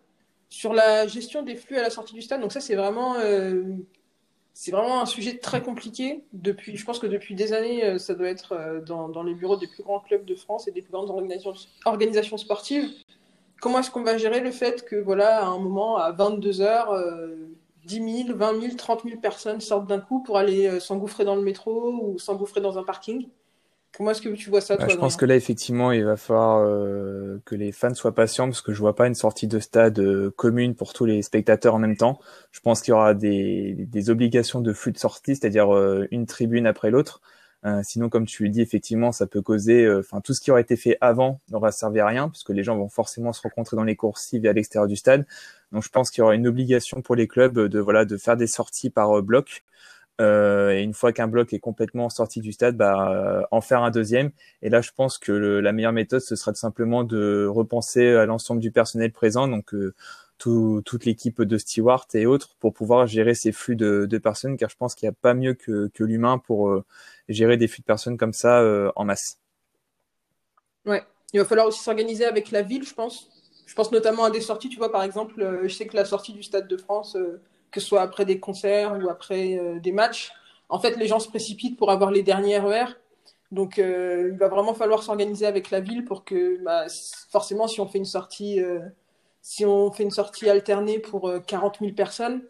[0.49, 3.17] Sur la gestion des flux à la sortie du stade, donc ça c'est vraiment
[4.55, 6.25] c'est vraiment un sujet très compliqué.
[6.33, 9.57] Depuis, je pense que depuis des années, euh, ça doit être euh, dans, les bureaux
[9.57, 12.91] des plus grands clubs de France et des plus grandes organisations, sportives.
[13.61, 17.35] Comment est-ce qu'on va gérer le fait que, voilà, à un moment, à 22 h
[17.87, 21.35] 10 000, 20 000, 30 000 personnes sortent d'un coup pour aller euh, s'engouffrer dans
[21.35, 23.29] le métro ou s'engouffrer dans un parking?
[23.97, 26.61] Comment est-ce que tu vois ça bah, Je pense que là, effectivement, il va falloir
[26.61, 29.99] euh, que les fans soient patients parce que je vois pas une sortie de stade
[29.99, 32.19] euh, commune pour tous les spectateurs en même temps.
[32.53, 36.25] Je pense qu'il y aura des, des, obligations de flux de sortie, c'est-à-dire euh, une
[36.25, 37.21] tribune après l'autre.
[37.83, 40.77] sinon, comme tu le dis, effectivement, ça peut causer, enfin, tout ce qui aurait été
[40.77, 43.95] fait avant n'aura servi à rien puisque les gens vont forcément se rencontrer dans les
[43.95, 45.27] coursives et à l'extérieur du stade.
[45.71, 48.37] Donc je pense qu'il y aura une obligation pour les clubs de voilà de faire
[48.37, 49.63] des sorties par bloc.
[50.19, 54.31] Et une fois qu'un bloc est complètement sorti du stade, bah, en faire un deuxième.
[54.63, 58.27] Et là, je pense que la meilleure méthode, ce sera tout simplement de repenser à
[58.27, 59.75] l'ensemble du personnel présent, donc
[60.39, 64.77] toute l'équipe de Stewart et autres, pour pouvoir gérer ces flux de, personnes, car je
[64.77, 66.83] pense qu'il n'y a pas mieux que, l'humain pour
[67.29, 68.63] gérer des flux de personnes comme ça
[68.97, 69.39] en masse.
[70.85, 73.29] Ouais, il va falloir aussi s'organiser avec la ville, je pense.
[73.67, 76.05] Je pense notamment à des sorties, tu vois, par exemple, euh, je sais que la
[76.05, 77.41] sortie du Stade de France, euh,
[77.73, 80.33] que ce soit après des concerts ou après euh, des matchs,
[80.69, 82.87] en fait, les gens se précipitent pour avoir les derniers RER.
[83.51, 86.87] Donc, il va vraiment falloir s'organiser avec la ville pour que, bah,
[87.31, 88.61] forcément, si on fait une sortie,
[89.43, 92.41] si on fait une sortie alternée pour 40 000 personnes,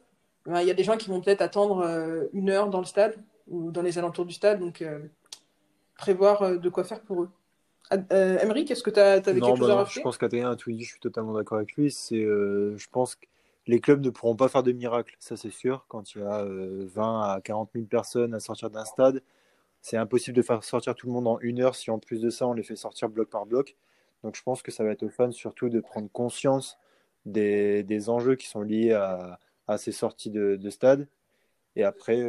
[0.47, 1.85] bah, il y a des gens qui vont peut-être attendre
[2.33, 3.17] une heure dans le stade
[3.49, 4.61] ou dans les alentours du stade.
[4.61, 4.85] Donc,
[5.97, 7.31] prévoir de quoi faire pour eux.
[8.13, 10.71] Euh, Emery, est-ce que tu as, quelque chose à bah Je pense qu'Adrien a tout
[10.71, 11.91] dit, je suis totalement d'accord avec lui.
[11.91, 13.27] C'est, euh, je pense que
[13.67, 15.85] les clubs ne pourront pas faire de miracle, ça c'est sûr.
[15.89, 19.23] Quand il y a 20 euh, à 40 000 personnes à sortir d'un stade,
[19.83, 22.31] c'est impossible de faire sortir tout le monde en une heure si en plus de
[22.31, 23.77] ça on les fait sortir bloc par bloc.
[24.25, 26.79] Donc je pense que ça va être aux fans surtout de prendre conscience
[27.27, 29.39] des, des enjeux qui sont liés à,
[29.79, 31.09] ces sorties de, de, stade.
[31.77, 32.21] Et après,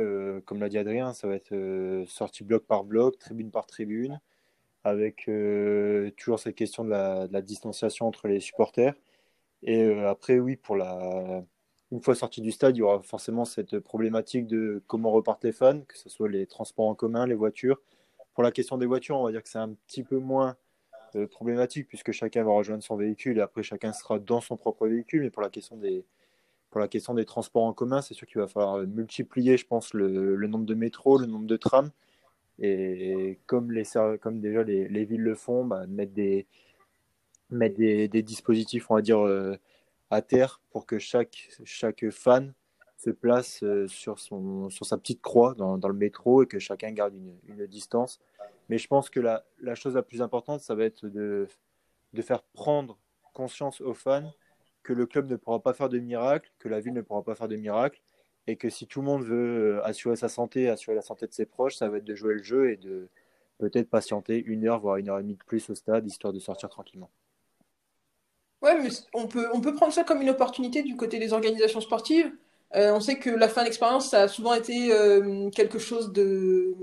[0.45, 4.19] comme l'a dit Adrien, ça va être sortie bloc par bloc, tribune par tribune
[4.83, 8.93] avec euh, toujours cette question de la, distanciation entre les supporters.
[9.63, 11.43] Et euh, après, oui, pour la,
[11.91, 15.51] une fois sorti du stade, il y aura forcément cette problématique de comment repartent les
[15.51, 17.79] fans, que ce soit les transports en commun, les voitures.
[18.33, 20.57] Pour la question des voitures, on va dire que c'est un petit peu moins
[21.15, 24.87] euh, problématique puisque chacun va rejoindre son véhicule et après chacun sera dans son propre
[24.87, 25.21] véhicule.
[25.21, 26.03] Mais pour la question des,
[26.71, 29.93] pour la question des transports en commun, c'est sûr qu'il va falloir multiplier, je pense,
[29.93, 31.91] le, nombre de métros, le nombre de trams
[32.59, 33.83] et comme, les,
[34.21, 36.47] comme déjà les, les villes le font, bah, mettre, des,
[37.55, 39.57] mettre des, dispositifs, on va dire, euh,
[40.09, 42.53] à terre pour que chaque, chaque fan
[42.97, 46.59] se place euh, sur, son, sur sa petite croix dans, dans, le métro et que
[46.59, 48.19] chacun garde une, une distance.
[48.69, 51.47] Mais je pense que la, la, chose la plus importante, ça va être de,
[52.13, 52.97] de faire prendre
[53.33, 54.31] conscience aux fans
[54.83, 57.35] que le club ne pourra pas faire de miracle, que la ville ne pourra pas
[57.35, 58.01] faire de miracle,
[58.47, 61.33] et que si tout le monde veut euh, assurer sa santé, assurer la santé de
[61.33, 63.07] ses proches, ça va être de jouer le jeu et de
[63.57, 66.39] peut-être patienter une heure, voire une heure et demie de plus au stade, histoire de
[66.39, 67.09] sortir tranquillement.
[68.63, 71.81] Ouais, mais on peut, on peut prendre ça comme une opportunité du côté des organisations
[71.81, 72.31] sportives.
[72.75, 76.73] Euh, on sait que la fin d'expérience, ça a souvent été euh, quelque chose de.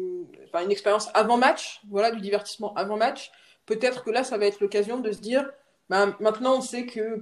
[0.47, 3.33] Enfin, une expérience avant match, voilà, du divertissement avant match.
[3.65, 5.51] Peut-être que là, ça va être l'occasion de se dire
[5.89, 7.19] ben, maintenant, on sait que,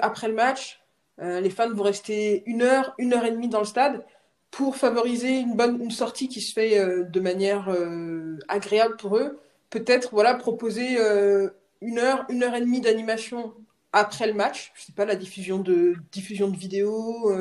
[0.00, 0.80] après le match,
[1.20, 4.04] euh, les fans vont rester une heure, une heure et demie dans le stade
[4.52, 7.68] pour favoriser une bonne une sortie qui se fait de manière
[8.48, 9.38] agréable pour eux.
[9.70, 10.96] Peut-être voilà proposer
[11.82, 13.52] une heure, une heure et demie d'animation
[13.96, 14.72] après le match.
[14.74, 17.32] Je sais pas la diffusion de diffusion de vidéos,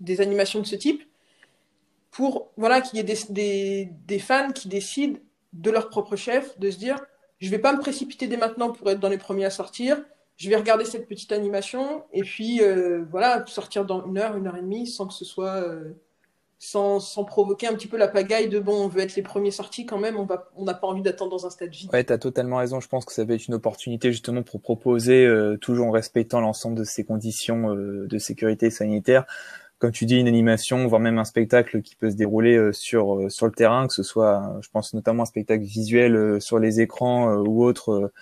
[0.00, 1.02] des animations de ce type,
[2.10, 5.18] pour voilà qu'il y ait des, des, des fans qui décident
[5.52, 7.00] de leur propre chef de se dire
[7.40, 10.02] je vais pas me précipiter dès maintenant pour être dans les premiers à sortir
[10.36, 14.46] je vais regarder cette petite animation et puis euh, voilà, sortir dans une heure, une
[14.46, 15.62] heure et demie sans que ce soit.
[15.62, 15.92] Euh,
[16.64, 19.50] sans, sans, provoquer un petit peu la pagaille de bon, on veut être les premiers
[19.50, 21.90] sortis quand même, on va, on n'a pas envie d'attendre dans un stade vide.
[21.92, 22.80] Ouais, t'as totalement raison.
[22.80, 26.40] Je pense que ça va être une opportunité justement pour proposer, euh, toujours en respectant
[26.40, 29.24] l'ensemble de ces conditions de sécurité sanitaire,
[29.78, 33.46] comme tu dis, une animation, voire même un spectacle qui peut se dérouler sur sur
[33.46, 37.64] le terrain, que ce soit, je pense notamment un spectacle visuel sur les écrans ou
[37.64, 38.12] autre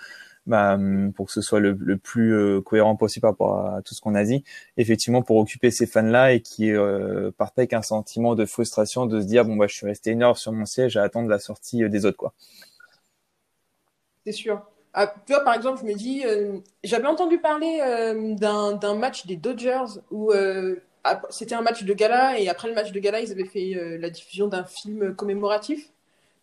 [0.46, 0.78] bah,
[1.14, 4.00] pour que ce soit le, le plus euh, cohérent possible par rapport à tout ce
[4.00, 4.42] qu'on a dit,
[4.76, 9.20] effectivement pour occuper ces fans-là et qui euh, partent avec un sentiment de frustration de
[9.20, 11.38] se dire bon bah je suis resté une heure sur mon siège à attendre la
[11.38, 12.35] sortie euh, des autres quoi.
[14.24, 14.62] C'est sûr.
[14.94, 17.78] Ah, tu vois par exemple je me dis euh, j'avais entendu parler
[18.37, 20.33] d'un match des Dodgers où
[21.31, 24.11] c'était un match de gala et après le match de gala ils avaient fait la
[24.11, 25.92] diffusion d'un film commémoratif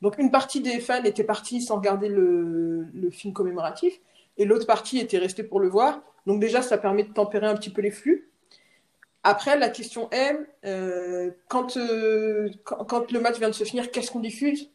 [0.01, 3.99] donc une partie des fans était partie sans regarder le, film commémoratif
[4.37, 6.01] et l'autre partie était restée pour le voir.
[6.25, 8.29] Donc déjà, ça permet de tempérer un petit peu les flux.
[9.23, 14.11] Après, la question est, euh, quand, euh, quand, le match vient de se finir, qu'est-ce
[14.11, 14.69] qu'on diffuse?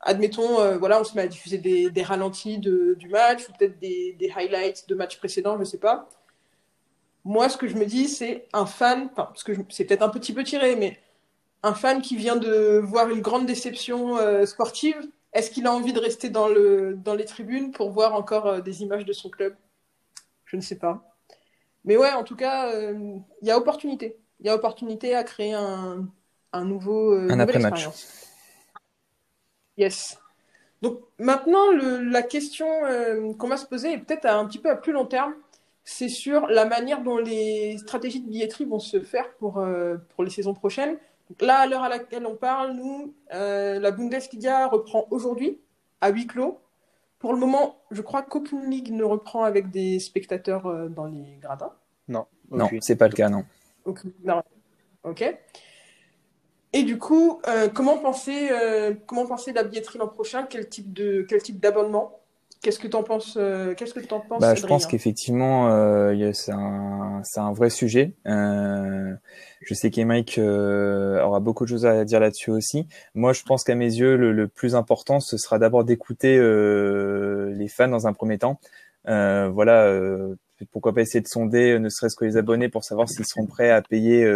[0.00, 4.32] Admettons, euh, voilà, on se met à diffuser des, ralentis du match ou peut-être des,
[4.36, 6.08] highlights de matchs précédents, je ne sais pas.
[7.24, 9.32] Moi, ce que je me dis, c'est un fan, enfin,
[9.70, 10.98] c'est peut-être un petit peu tiré, mais
[11.62, 14.96] un fan qui vient de voir une grande déception euh, sportive,
[15.32, 18.60] est-ce qu'il a envie de rester dans, le, dans les tribunes pour voir encore euh,
[18.60, 19.54] des images de son club?
[20.46, 21.14] Je ne sais pas.
[21.84, 24.16] Mais ouais, en tout cas, euh, il y a opportunité.
[24.40, 26.08] Il y a opportunité à créer un,
[26.52, 27.88] un nouveau un après-match.
[29.76, 30.18] Yes.
[30.82, 32.66] Donc maintenant, le, la question
[33.38, 35.34] qu'on va se poser est peut-être un petit peu à plus long terme.
[35.84, 39.62] c'est sur la manière dont les stratégies de billetterie vont se faire pour,
[40.14, 40.96] pour les saisons prochaines.
[41.40, 45.60] Là, à l'heure à laquelle on parle, nous, euh, la Bundesliga reprend aujourd'hui
[46.00, 46.60] à huis clos.
[47.18, 51.38] Pour le moment, je crois qu'aucune ligue ne reprend avec des spectateurs euh, dans les
[51.40, 51.72] gradins.
[52.08, 53.44] Non, non, c'est pas le cas, non.
[55.04, 55.38] Ok.
[56.72, 57.40] Et du coup,
[57.74, 58.48] comment penser,
[59.06, 60.44] comment penser la billetterie l'an prochain?
[60.44, 62.19] Quel type de, quel type d'abonnement?
[62.62, 66.32] Qu'est-ce que tu en penses euh, Qu'est-ce que en penses bah, Je pense qu'effectivement, euh,
[66.34, 68.14] c'est un, un, vrai sujet.
[68.26, 69.14] Euh,
[69.62, 72.86] je sais qu'Emeric euh, aura beaucoup de choses à dire là-dessus aussi.
[73.14, 77.50] Moi, je pense qu'à mes yeux, le, le, plus important, ce sera d'abord d'écouter euh,
[77.54, 78.60] les fans dans un premier temps.
[79.06, 79.90] voilà,
[80.70, 83.70] pourquoi pas essayer de sonder, ne serait-ce que les abonnés, pour savoir s'ils seront prêts
[83.70, 84.30] à payer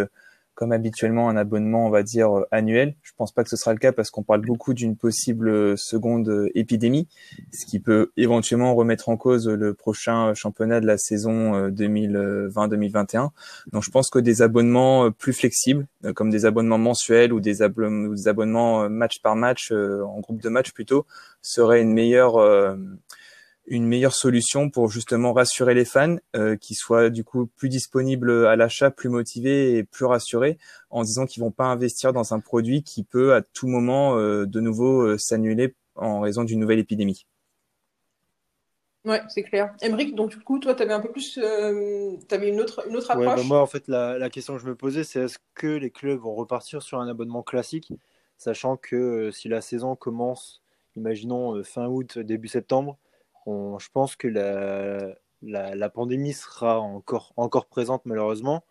[0.55, 2.95] comme habituellement un abonnement, on va dire, euh, annuel.
[3.03, 5.75] Je pense pas que ce sera le cas parce qu'on parle beaucoup d'une possible euh,
[5.75, 7.07] seconde euh, épidémie,
[7.51, 13.29] ce qui peut éventuellement remettre en cause le prochain championnat de la saison 2020-2021.
[13.71, 18.89] Donc je pense que des abonnements plus flexibles, comme des abonnements mensuels ou des, abonnements
[18.89, 21.05] match par match, en groupe de match plutôt,
[21.41, 22.37] seraient une meilleure
[23.67, 28.45] une meilleure solution pour justement rassurer les fans, euh, qui soient du coup plus disponibles
[28.45, 30.57] à l'achat, plus motivés et plus rassurés,
[30.89, 34.45] en disant qu'ils vont pas investir dans un produit qui peut à tout moment euh,
[34.45, 37.25] de nouveau euh, s'annuler en raison d'une nouvelle épidémie.
[39.05, 39.75] Ouais, c'est clair.
[39.81, 42.87] Emeric, donc du coup, toi, tu avais un peu plus, euh, tu avais une autre,
[42.87, 43.27] une autre approche.
[43.27, 45.67] Ouais, bah, moi, en fait, la, la, question que je me posais, c'est est-ce que
[45.67, 47.93] les clubs vont repartir sur un abonnement classique,
[48.37, 50.63] sachant que si la saison commence,
[50.95, 52.97] imaginons fin août, début septembre,
[53.45, 58.63] je pense que la, la, pandémie sera encore, encore présente malheureusement.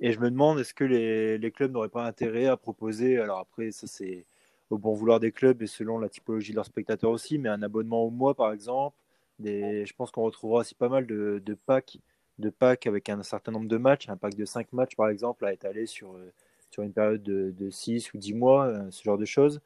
[0.00, 3.38] Et je me demande, est-ce que les, les clubs n'auraient pas intérêt à proposer, alors
[3.40, 4.26] après, ça c'est
[4.70, 7.62] au bon vouloir des clubs et selon la typologie de leurs spectateurs aussi, mais un
[7.62, 8.96] abonnement au mois par exemple.
[9.38, 11.98] Des, je pense qu'on retrouvera aussi pas mal de, de, packs,
[12.38, 15.44] de packs avec un certain nombre de matchs, un pack de 5 matchs par exemple
[15.44, 16.16] à étaler sur,
[16.70, 19.60] sur une période de, de 6 ou 10 mois, euh, ce genre de choses.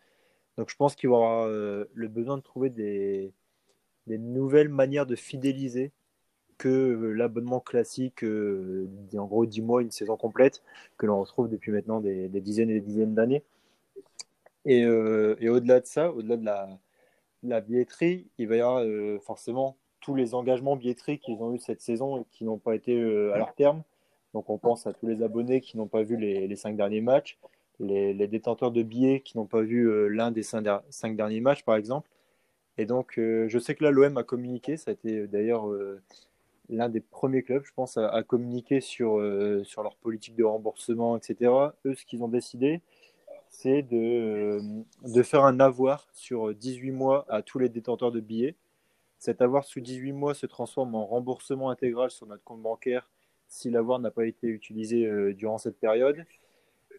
[0.58, 3.32] Donc je pense qu'il y aura euh, le besoin de trouver des,
[4.06, 5.92] des nouvelles manières de fidéliser
[6.62, 10.62] que euh, l'abonnement classique, euh, en gros 10 mois, une saison complète,
[10.96, 13.42] que l'on retrouve depuis maintenant des, dizaines et des dizaines d'années.
[14.64, 16.44] Et, euh, et au-delà de ça, au-delà de
[17.42, 18.84] la, billetterie, il va y avoir
[19.22, 22.96] forcément tous les engagements billetteries qu'ils ont eu cette saison et qui n'ont pas été
[23.32, 23.82] à leur terme.
[24.32, 27.00] Donc on pense à tous les abonnés qui n'ont pas vu les, les cinq derniers
[27.00, 27.38] matchs,
[27.80, 31.64] les, les, détenteurs de billets qui n'ont pas vu l'un des cinq, cinq, derniers matchs,
[31.64, 32.08] par exemple.
[32.78, 34.76] Et donc, euh, je sais que là, l'OM a communiqué.
[34.76, 36.00] Ça a été euh, d'ailleurs euh,
[36.68, 39.20] l'un des premiers clubs, je pense, à, communiquer sur,
[39.64, 41.52] sur leur politique de remboursement, etc.
[41.84, 42.80] Eux, ce qu'ils ont décidé,
[43.50, 44.60] c'est de,
[45.04, 48.56] de faire un avoir sur 18 mois à tous les détenteurs de billets.
[49.18, 53.10] Cet avoir sous 18 mois se transforme en remboursement intégral sur notre compte bancaire
[53.48, 56.24] si l'avoir n'a pas été utilisé durant cette période.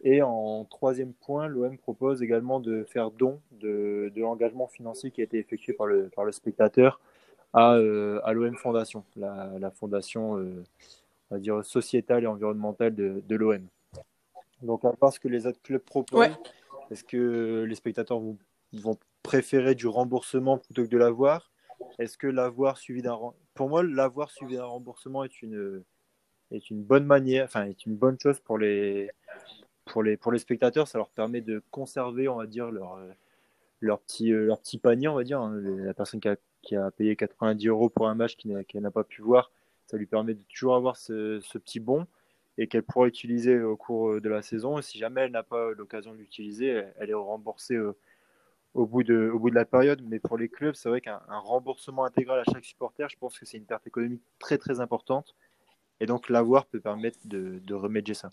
[0.04, 5.24] Et en troisième point, l'OM propose également de faire don de, l'engagement financier qui a
[5.24, 7.00] été effectué par le, par le spectateur
[7.54, 10.62] à, euh, à l'OM Fondation, la, fondation euh,
[11.30, 13.66] on va dire sociétale et environnementale de, de l'OM.
[14.60, 16.36] Donc à part ce que les autres clubs proposent,
[16.90, 18.36] est-ce que les spectateurs vont,
[18.74, 21.50] vont, préférer du remboursement plutôt que de l'avoir?
[21.98, 23.18] Est-ce que l'avoir suivi d'un
[23.54, 25.82] pour moi l'avoir suivi d'un remboursement est une
[26.50, 29.10] est une bonne manière, enfin est une bonne chose pour les
[29.84, 33.12] pour les, spectateurs, ça leur permet de conserver, on va dire, leur, euh,
[33.82, 35.40] euh, petit panier, on va dire.
[35.40, 35.60] Hein.
[35.60, 39.50] La personne qui a, payé 90 euros pour un match qui n'a pas pu voir,
[39.86, 42.06] ça lui permet de toujours avoir ce, petit bon
[42.56, 44.80] et qu'elle pourra utiliser au cours euh, de la saison.
[44.80, 47.78] Si jamais elle n'a pas l'occasion de l'utiliser, elle est remboursée
[48.74, 50.02] au, bout de, au bout de la période.
[50.08, 53.44] Mais pour les clubs, c'est vrai qu'un remboursement intégral à chaque supporter, je pense que
[53.44, 55.34] c'est une perte économique très très importante.
[56.00, 58.32] Et donc l'avoir peut permettre de, de remédier ça.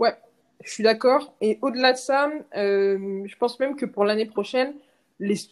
[0.00, 0.16] Ouais,
[0.64, 1.34] je suis d'accord.
[1.42, 4.72] Et au-delà de ça, euh, je pense même que pour l'année prochaine,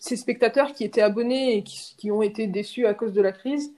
[0.00, 3.70] ces spectateurs qui étaient abonnés et qui, ont été déçus à cause de la crise,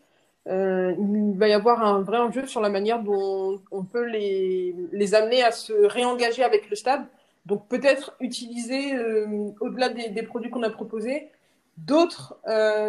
[0.48, 4.76] euh, il va y avoir un vrai enjeu sur la manière dont on peut les,
[4.92, 7.04] les amener à se réengager avec le stade.
[7.46, 11.30] Donc peut-être utiliser, euh, au-delà des, des, produits qu'on a proposés,
[11.78, 12.38] d'autres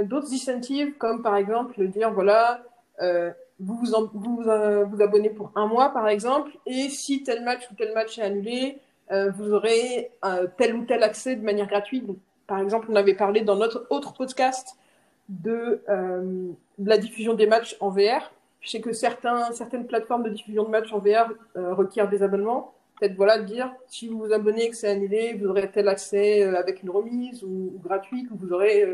[0.04, 2.64] d'autres incentives, comme par exemple dire, voilà,
[3.62, 7.70] vous vous, vous, euh, vous, abonnez pour un mois, par exemple, et si tel match
[7.72, 8.80] ou tel match est annulé,
[9.12, 12.04] euh, vous aurez euh, tel ou tel accès de manière gratuite.
[12.48, 14.76] par exemple, on avait parlé dans notre autre podcast
[15.30, 18.32] de, de, la diffusion des matchs en VR.
[18.62, 22.74] Je sais que certains, certaines plateformes de diffusion de matchs en VR requièrent des abonnements.
[23.00, 25.88] Peut-être voilà, de dire, si vous vous abonnez et que c'est annulé, vous aurez tel
[25.88, 28.86] accès avec une remise ou, ou gratuite, ou vous aurez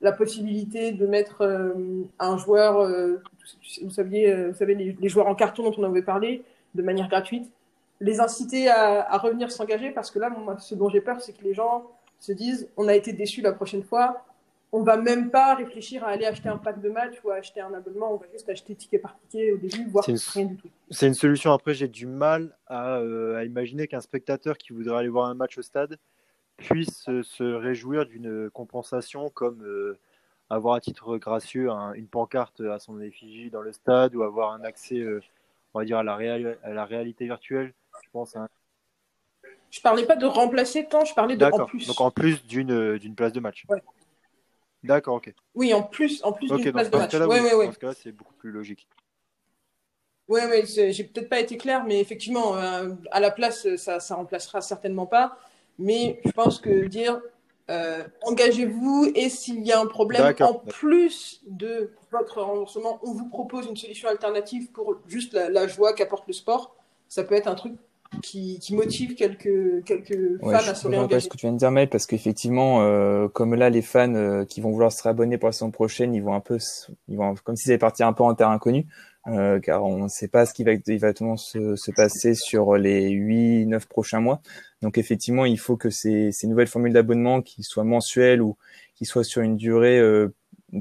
[0.00, 1.74] la possibilité de mettre
[2.18, 2.88] un joueur,
[3.82, 7.50] vous, saviez, vous savez, les, joueurs en carton dont on avait parlé, de manière gratuite,
[8.00, 11.42] les inciter à, revenir s'engager parce que là, moi, ce dont j'ai peur, c'est que
[11.42, 11.86] les gens
[12.20, 14.24] se disent on a été déçus la prochaine fois,
[14.70, 17.60] on va même pas réfléchir à aller acheter un pack de match ou à acheter
[17.60, 20.68] un abonnement, on va juste acheter ticket par ticket au début, voire rien du tout.
[20.90, 21.52] C'est une solution.
[21.52, 25.56] Après, j'ai du mal à, euh, imaginer qu'un spectateur qui voudrait aller voir un match
[25.56, 25.98] au stade
[26.58, 29.98] puisse euh, se réjouir d'une compensation comme euh,
[30.50, 34.62] avoir à titre gracieux une pancarte à son effigie dans le stade ou avoir un
[34.64, 35.02] accès,
[35.74, 37.72] on va dire, à la, à la réalité virtuelle.
[38.02, 38.48] Je pense à
[39.70, 41.86] Je parlais pas de remplacer tant, je parlais de en plus.
[41.86, 43.66] Donc en plus d'une place de match.
[44.82, 45.34] D'accord, ok.
[45.54, 47.12] Oui, en plus, en plus d'une place de match.
[47.12, 48.88] Là, oui, Dans ce cas-là, c'est beaucoup plus logique.
[50.28, 54.14] Oui, oui, j'ai peut-être pas été clair, mais effectivement, euh, à la place, ça, ça
[54.14, 55.38] remplacera certainement pas.
[55.78, 57.20] Mais je pense que dire
[57.70, 63.28] euh, engagez-vous et s'il y a un problème, en plus de votre remboursement, on vous
[63.28, 66.74] propose une solution alternative pour juste la joie qu'apporte le sport.
[67.08, 67.74] Ça peut être un truc
[68.22, 71.20] qui, motive quelques, quelques fans à se réengager.
[71.20, 74.44] ce que tu viens de dire, Maël, parce qu'effectivement, euh, comme là, les fans euh,
[74.44, 76.58] qui vont vouloir se réabonner pour la saison prochaine, ils vont un peu,
[77.08, 78.86] ils vont comme s'ils avaient parti un peu en terre inconnue,
[79.26, 80.72] euh, car on ne sait pas ce qui va
[81.36, 84.40] se, se passer sur les 8, 9 prochains mois.
[84.80, 88.56] Donc effectivement, il faut que ces, nouvelles formules d'abonnement, qui soient mensuelles ou
[88.94, 90.00] qui soient sur une durée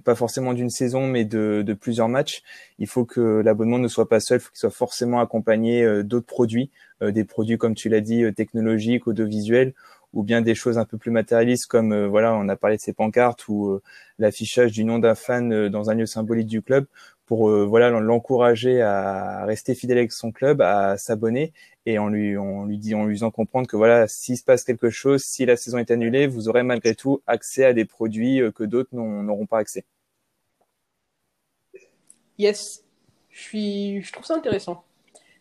[0.04, 2.43] pas forcément d'une saison, mais de, plusieurs matchs.
[2.80, 6.04] Il faut que l'abonnement ne soit pas seul, il faut qu'il soit forcément accompagné euh,
[6.04, 6.71] d'autres produits,
[7.02, 9.73] euh, des produits comme tu l'as dit, euh, technologiques, audiovisuels,
[10.13, 12.93] ou bien des choses un peu plus matérialistes comme voilà, on a parlé de ces
[12.93, 13.80] pancartes ou
[14.17, 16.86] l'affichage du nom d'un fan dans un lieu symbolique du club
[17.28, 21.54] pour voilà l'encourager à rester fidèle avec son club, à s'abonner
[21.86, 24.63] et en lui on lui dit en lui faisant comprendre que voilà s'il se passe
[24.63, 28.42] quelque chose, si la saison est annulée, vous aurez malgré tout accès à des produits
[28.56, 29.86] que d'autres n'auront pas accès.
[32.40, 32.84] Yes,
[33.30, 34.84] je suis je trouve ça intéressant.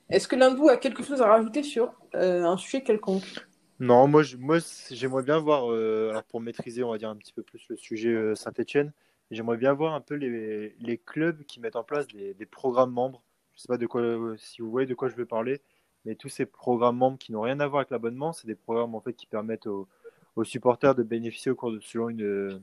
[0.09, 3.46] Est-ce que l'un de vous a quelque chose à rajouter sur euh, un sujet quelconque?
[3.81, 4.59] Non, moi, moi
[4.90, 7.77] j'aimerais bien voir, euh, alors pour maîtriser, on va dire un petit peu plus le
[7.77, 8.92] sujet euh, Saint-Etienne,
[9.30, 13.22] j'aimerais bien voir un peu les, clubs qui mettent en place des, programmes membres.
[13.54, 14.02] Je ne sais pas de quoi,
[14.36, 15.60] si vous voyez de quoi je veux parler,
[16.04, 18.94] mais tous ces programmes membres qui n'ont rien à voir avec l'abonnement, c'est des programmes
[18.94, 19.88] en fait qui permettent aux,
[20.44, 22.62] supporters de bénéficier au cours de, selon une,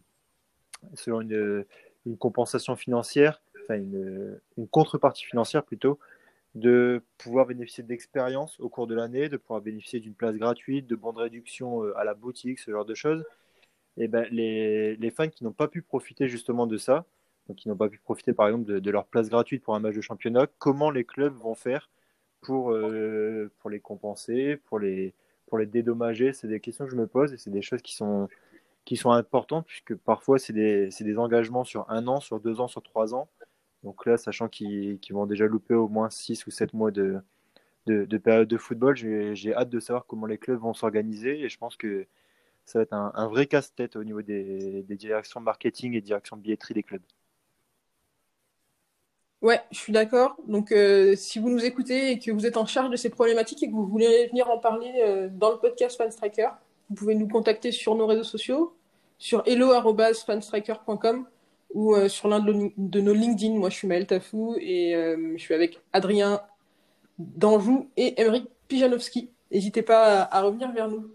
[0.94, 1.66] selon une,
[2.06, 6.00] une compensation financière, enfin une, une contrepartie financière plutôt,
[6.56, 10.96] de pouvoir bénéficier d'expériences au cours de l'année, de pouvoir bénéficier d'une place gratuite, de
[10.96, 13.26] bons de réduction euh, à la boutique, ce genre de choses.
[13.98, 17.06] Et ben, les, les fans qui n'ont pas pu profiter justement de ça,
[17.48, 19.96] donc qui n'ont pas pu profiter par exemple de, leur place gratuite pour un match
[19.96, 21.90] de championnat, comment les clubs vont faire
[22.42, 25.14] pour, euh, pour les compenser, pour les,
[25.48, 26.34] pour les dédommager?
[26.34, 28.30] C'est des questions que je me pose et c'est des choses qui sont,
[28.86, 32.68] qui sont importantes puisque parfois c'est des, des engagements sur un an, sur deux ans,
[32.68, 33.30] sur trois ans.
[33.84, 37.20] Donc là, sachant qu'ils vont déjà louper au moins 6 ou 7 mois de,
[37.86, 41.58] de, période de football, j'ai hâte de savoir comment les clubs vont s'organiser et je
[41.58, 42.08] pense que
[42.66, 46.84] ça va être un, vrai casse-tête au niveau des, directions marketing et directions billetterie des
[46.84, 47.02] clubs.
[49.42, 50.38] Ouais, je suis d'accord.
[50.48, 53.62] Donc, euh, si vous nous écoutez et que vous êtes en charge de ces problématiques
[53.62, 56.48] et que vous voulez venir en parler euh, dans le podcast Fanstriker,
[56.90, 58.74] vous pouvez nous contacter sur nos réseaux sociaux,
[59.18, 61.28] sur hello.fanstriker.com
[61.74, 63.56] ou euh, sur l'un de, nos LinkedIn.
[63.56, 66.42] Moi, je suis Maël Tafou et je suis avec Adrien
[67.20, 69.30] Danjou et Emery Pijanowski.
[69.52, 71.12] N'hésitez pas à, revenir vers nous.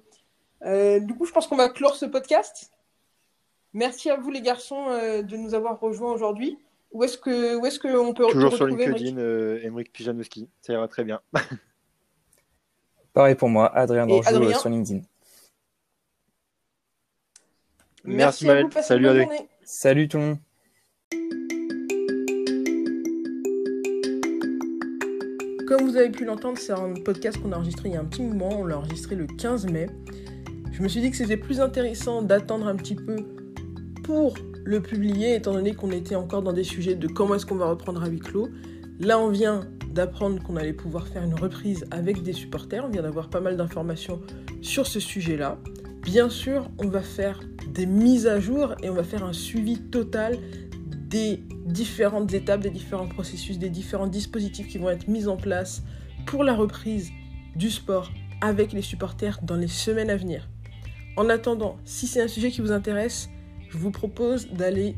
[0.64, 2.70] Euh, du coup, je pense qu'on va clore ce podcast.
[3.72, 6.58] Merci à vous, les garçons, de nous avoir rejoints aujourd'hui.
[6.90, 9.18] Où est-ce que où est-ce qu'on peut Toujours sur LinkedIn,
[9.62, 10.48] Emery Pijanowski.
[10.62, 11.20] Ça ira très bien.
[13.12, 15.02] Pareil pour moi, Adrien Danjou sur LinkedIn.
[18.04, 18.68] Merci, Maël.
[18.80, 19.28] Salut Adrien.
[19.64, 20.38] Salut tout le monde.
[25.66, 28.06] Comme vous avez pu l'entendre, c'est un podcast qu'on a enregistré il y a un
[28.06, 28.60] petit moment.
[28.60, 29.88] On l'a enregistré le 15 mai.
[30.78, 33.16] Je me suis dit que c'était plus intéressant d'attendre un petit peu
[34.04, 37.56] pour le publier, étant donné qu'on était encore dans des sujets de comment est-ce qu'on
[37.56, 38.48] va reprendre à huis clos.
[39.00, 42.84] Là, on vient d'apprendre qu'on allait pouvoir faire une reprise avec des supporters.
[42.84, 44.20] On vient d'avoir pas mal d'informations
[44.62, 45.58] sur ce sujet-là.
[46.02, 47.40] Bien sûr, on va faire
[47.74, 50.38] des mises à jour et on va faire un suivi total
[51.10, 55.82] des différentes étapes, des différents processus, des différents dispositifs qui vont être mis en place
[56.24, 57.10] pour la reprise
[57.56, 60.48] du sport avec les supporters dans les semaines à venir.
[61.18, 63.28] En attendant, si c'est un sujet qui vous intéresse,
[63.70, 64.94] je vous propose d'aller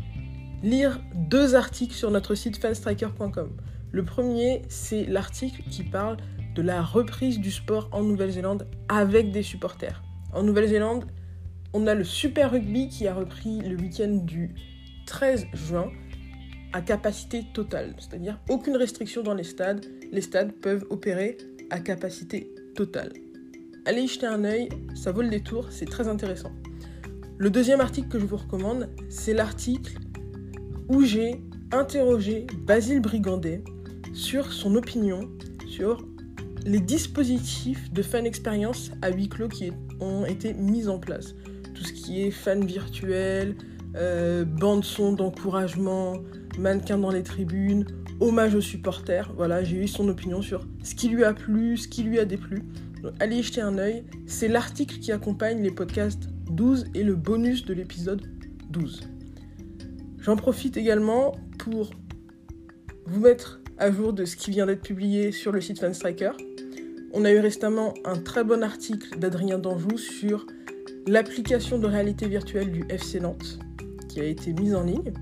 [0.63, 3.57] lire deux articles sur notre site fanstriker.com.
[3.91, 6.19] Le premier, c'est l'article qui parle
[6.55, 10.03] de la reprise du sport en Nouvelle-Zélande avec des supporters.
[10.35, 11.07] En Nouvelle-Zélande,
[11.73, 14.55] on a le Super Rugby qui a repris le week-end du
[15.07, 15.91] 13 juin
[16.75, 19.87] à capacité totale, c'est-à-dire aucune restriction dans les stades.
[20.13, 21.39] Les stades peuvent opérer
[21.71, 23.11] à capacité totale.
[23.87, 26.53] Allez y jeter un œil, ça vaut le détour, c'est très intéressant.
[27.39, 29.99] Le deuxième article que je vous recommande, c'est l'article
[30.89, 31.41] où j'ai
[31.73, 33.65] interrogé Basile Brigandet
[34.13, 35.31] sur son opinion
[35.67, 36.05] sur
[36.67, 41.35] les dispositifs de fan expérience à huis clos qui ont été mis en place.
[41.75, 43.57] Tout ce qui est fan virtuel,
[43.97, 46.19] euh, bande son d'encouragement,
[46.59, 47.87] mannequin dans les tribunes,
[48.21, 49.33] hommage aux supporters.
[49.37, 52.27] Voilà, j'ai eu son opinion sur ce qui lui a plu, ce qui lui a
[52.27, 52.63] déplu.
[53.03, 54.05] Donc, allez y jeter un œil.
[54.27, 58.23] C'est l'article qui accompagne les podcasts 12 et le bonus de l'épisode
[58.71, 59.01] 12.
[60.21, 61.91] J'en profite également pour
[63.07, 66.33] vous mettre à jour de ce qui vient d'être publié sur le site Fanstriker.
[67.13, 70.47] On a eu récemment un très bon article d'Adrien Danjou sur
[71.07, 73.59] l'application de réalité virtuelle du FC Nantes
[74.09, 75.13] qui a été mise en ligne.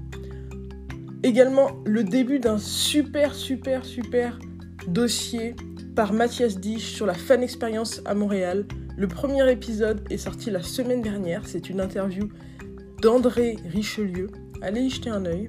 [1.23, 4.39] Également le début d'un super super super
[4.87, 5.55] dossier
[5.99, 8.67] par Mathias Dich sur la fan expérience à Montréal.
[8.97, 11.43] Le premier épisode est sorti la semaine dernière.
[11.45, 12.29] C'est une interview
[13.03, 14.29] d'André Richelieu.
[14.63, 15.49] Allez y jeter un œil.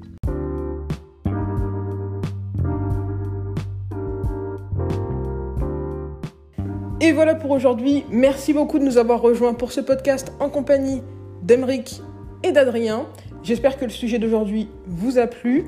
[6.99, 8.03] Et voilà pour aujourd'hui.
[8.09, 11.03] Merci beaucoup de nous avoir rejoints pour ce podcast en compagnie
[11.43, 12.01] d'Emeric
[12.41, 13.05] et d'Adrien.
[13.43, 15.65] J'espère que le sujet d'aujourd'hui vous a plu.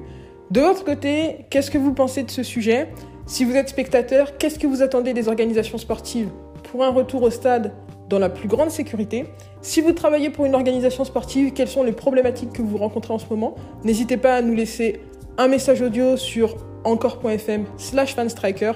[0.49, 2.89] De votre côté, qu'est-ce que vous pensez de ce sujet?
[3.25, 6.29] Si vous êtes spectateur, qu'est-ce que vous attendez des organisations sportives
[6.63, 7.73] pour un retour au stade
[8.09, 9.25] dans la plus grande sécurité
[9.61, 13.19] Si vous travaillez pour une organisation sportive, quelles sont les problématiques que vous rencontrez en
[13.19, 14.99] ce moment N'hésitez pas à nous laisser
[15.37, 18.73] un message audio sur encore.fm slash fanstriker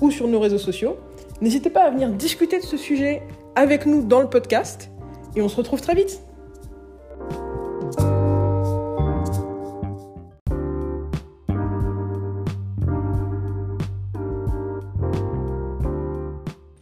[0.00, 0.98] ou sur nos réseaux sociaux.
[1.40, 3.22] N'hésitez pas à venir discuter de ce sujet
[3.54, 4.90] avec nous dans le podcast
[5.34, 6.20] et on se retrouve très vite.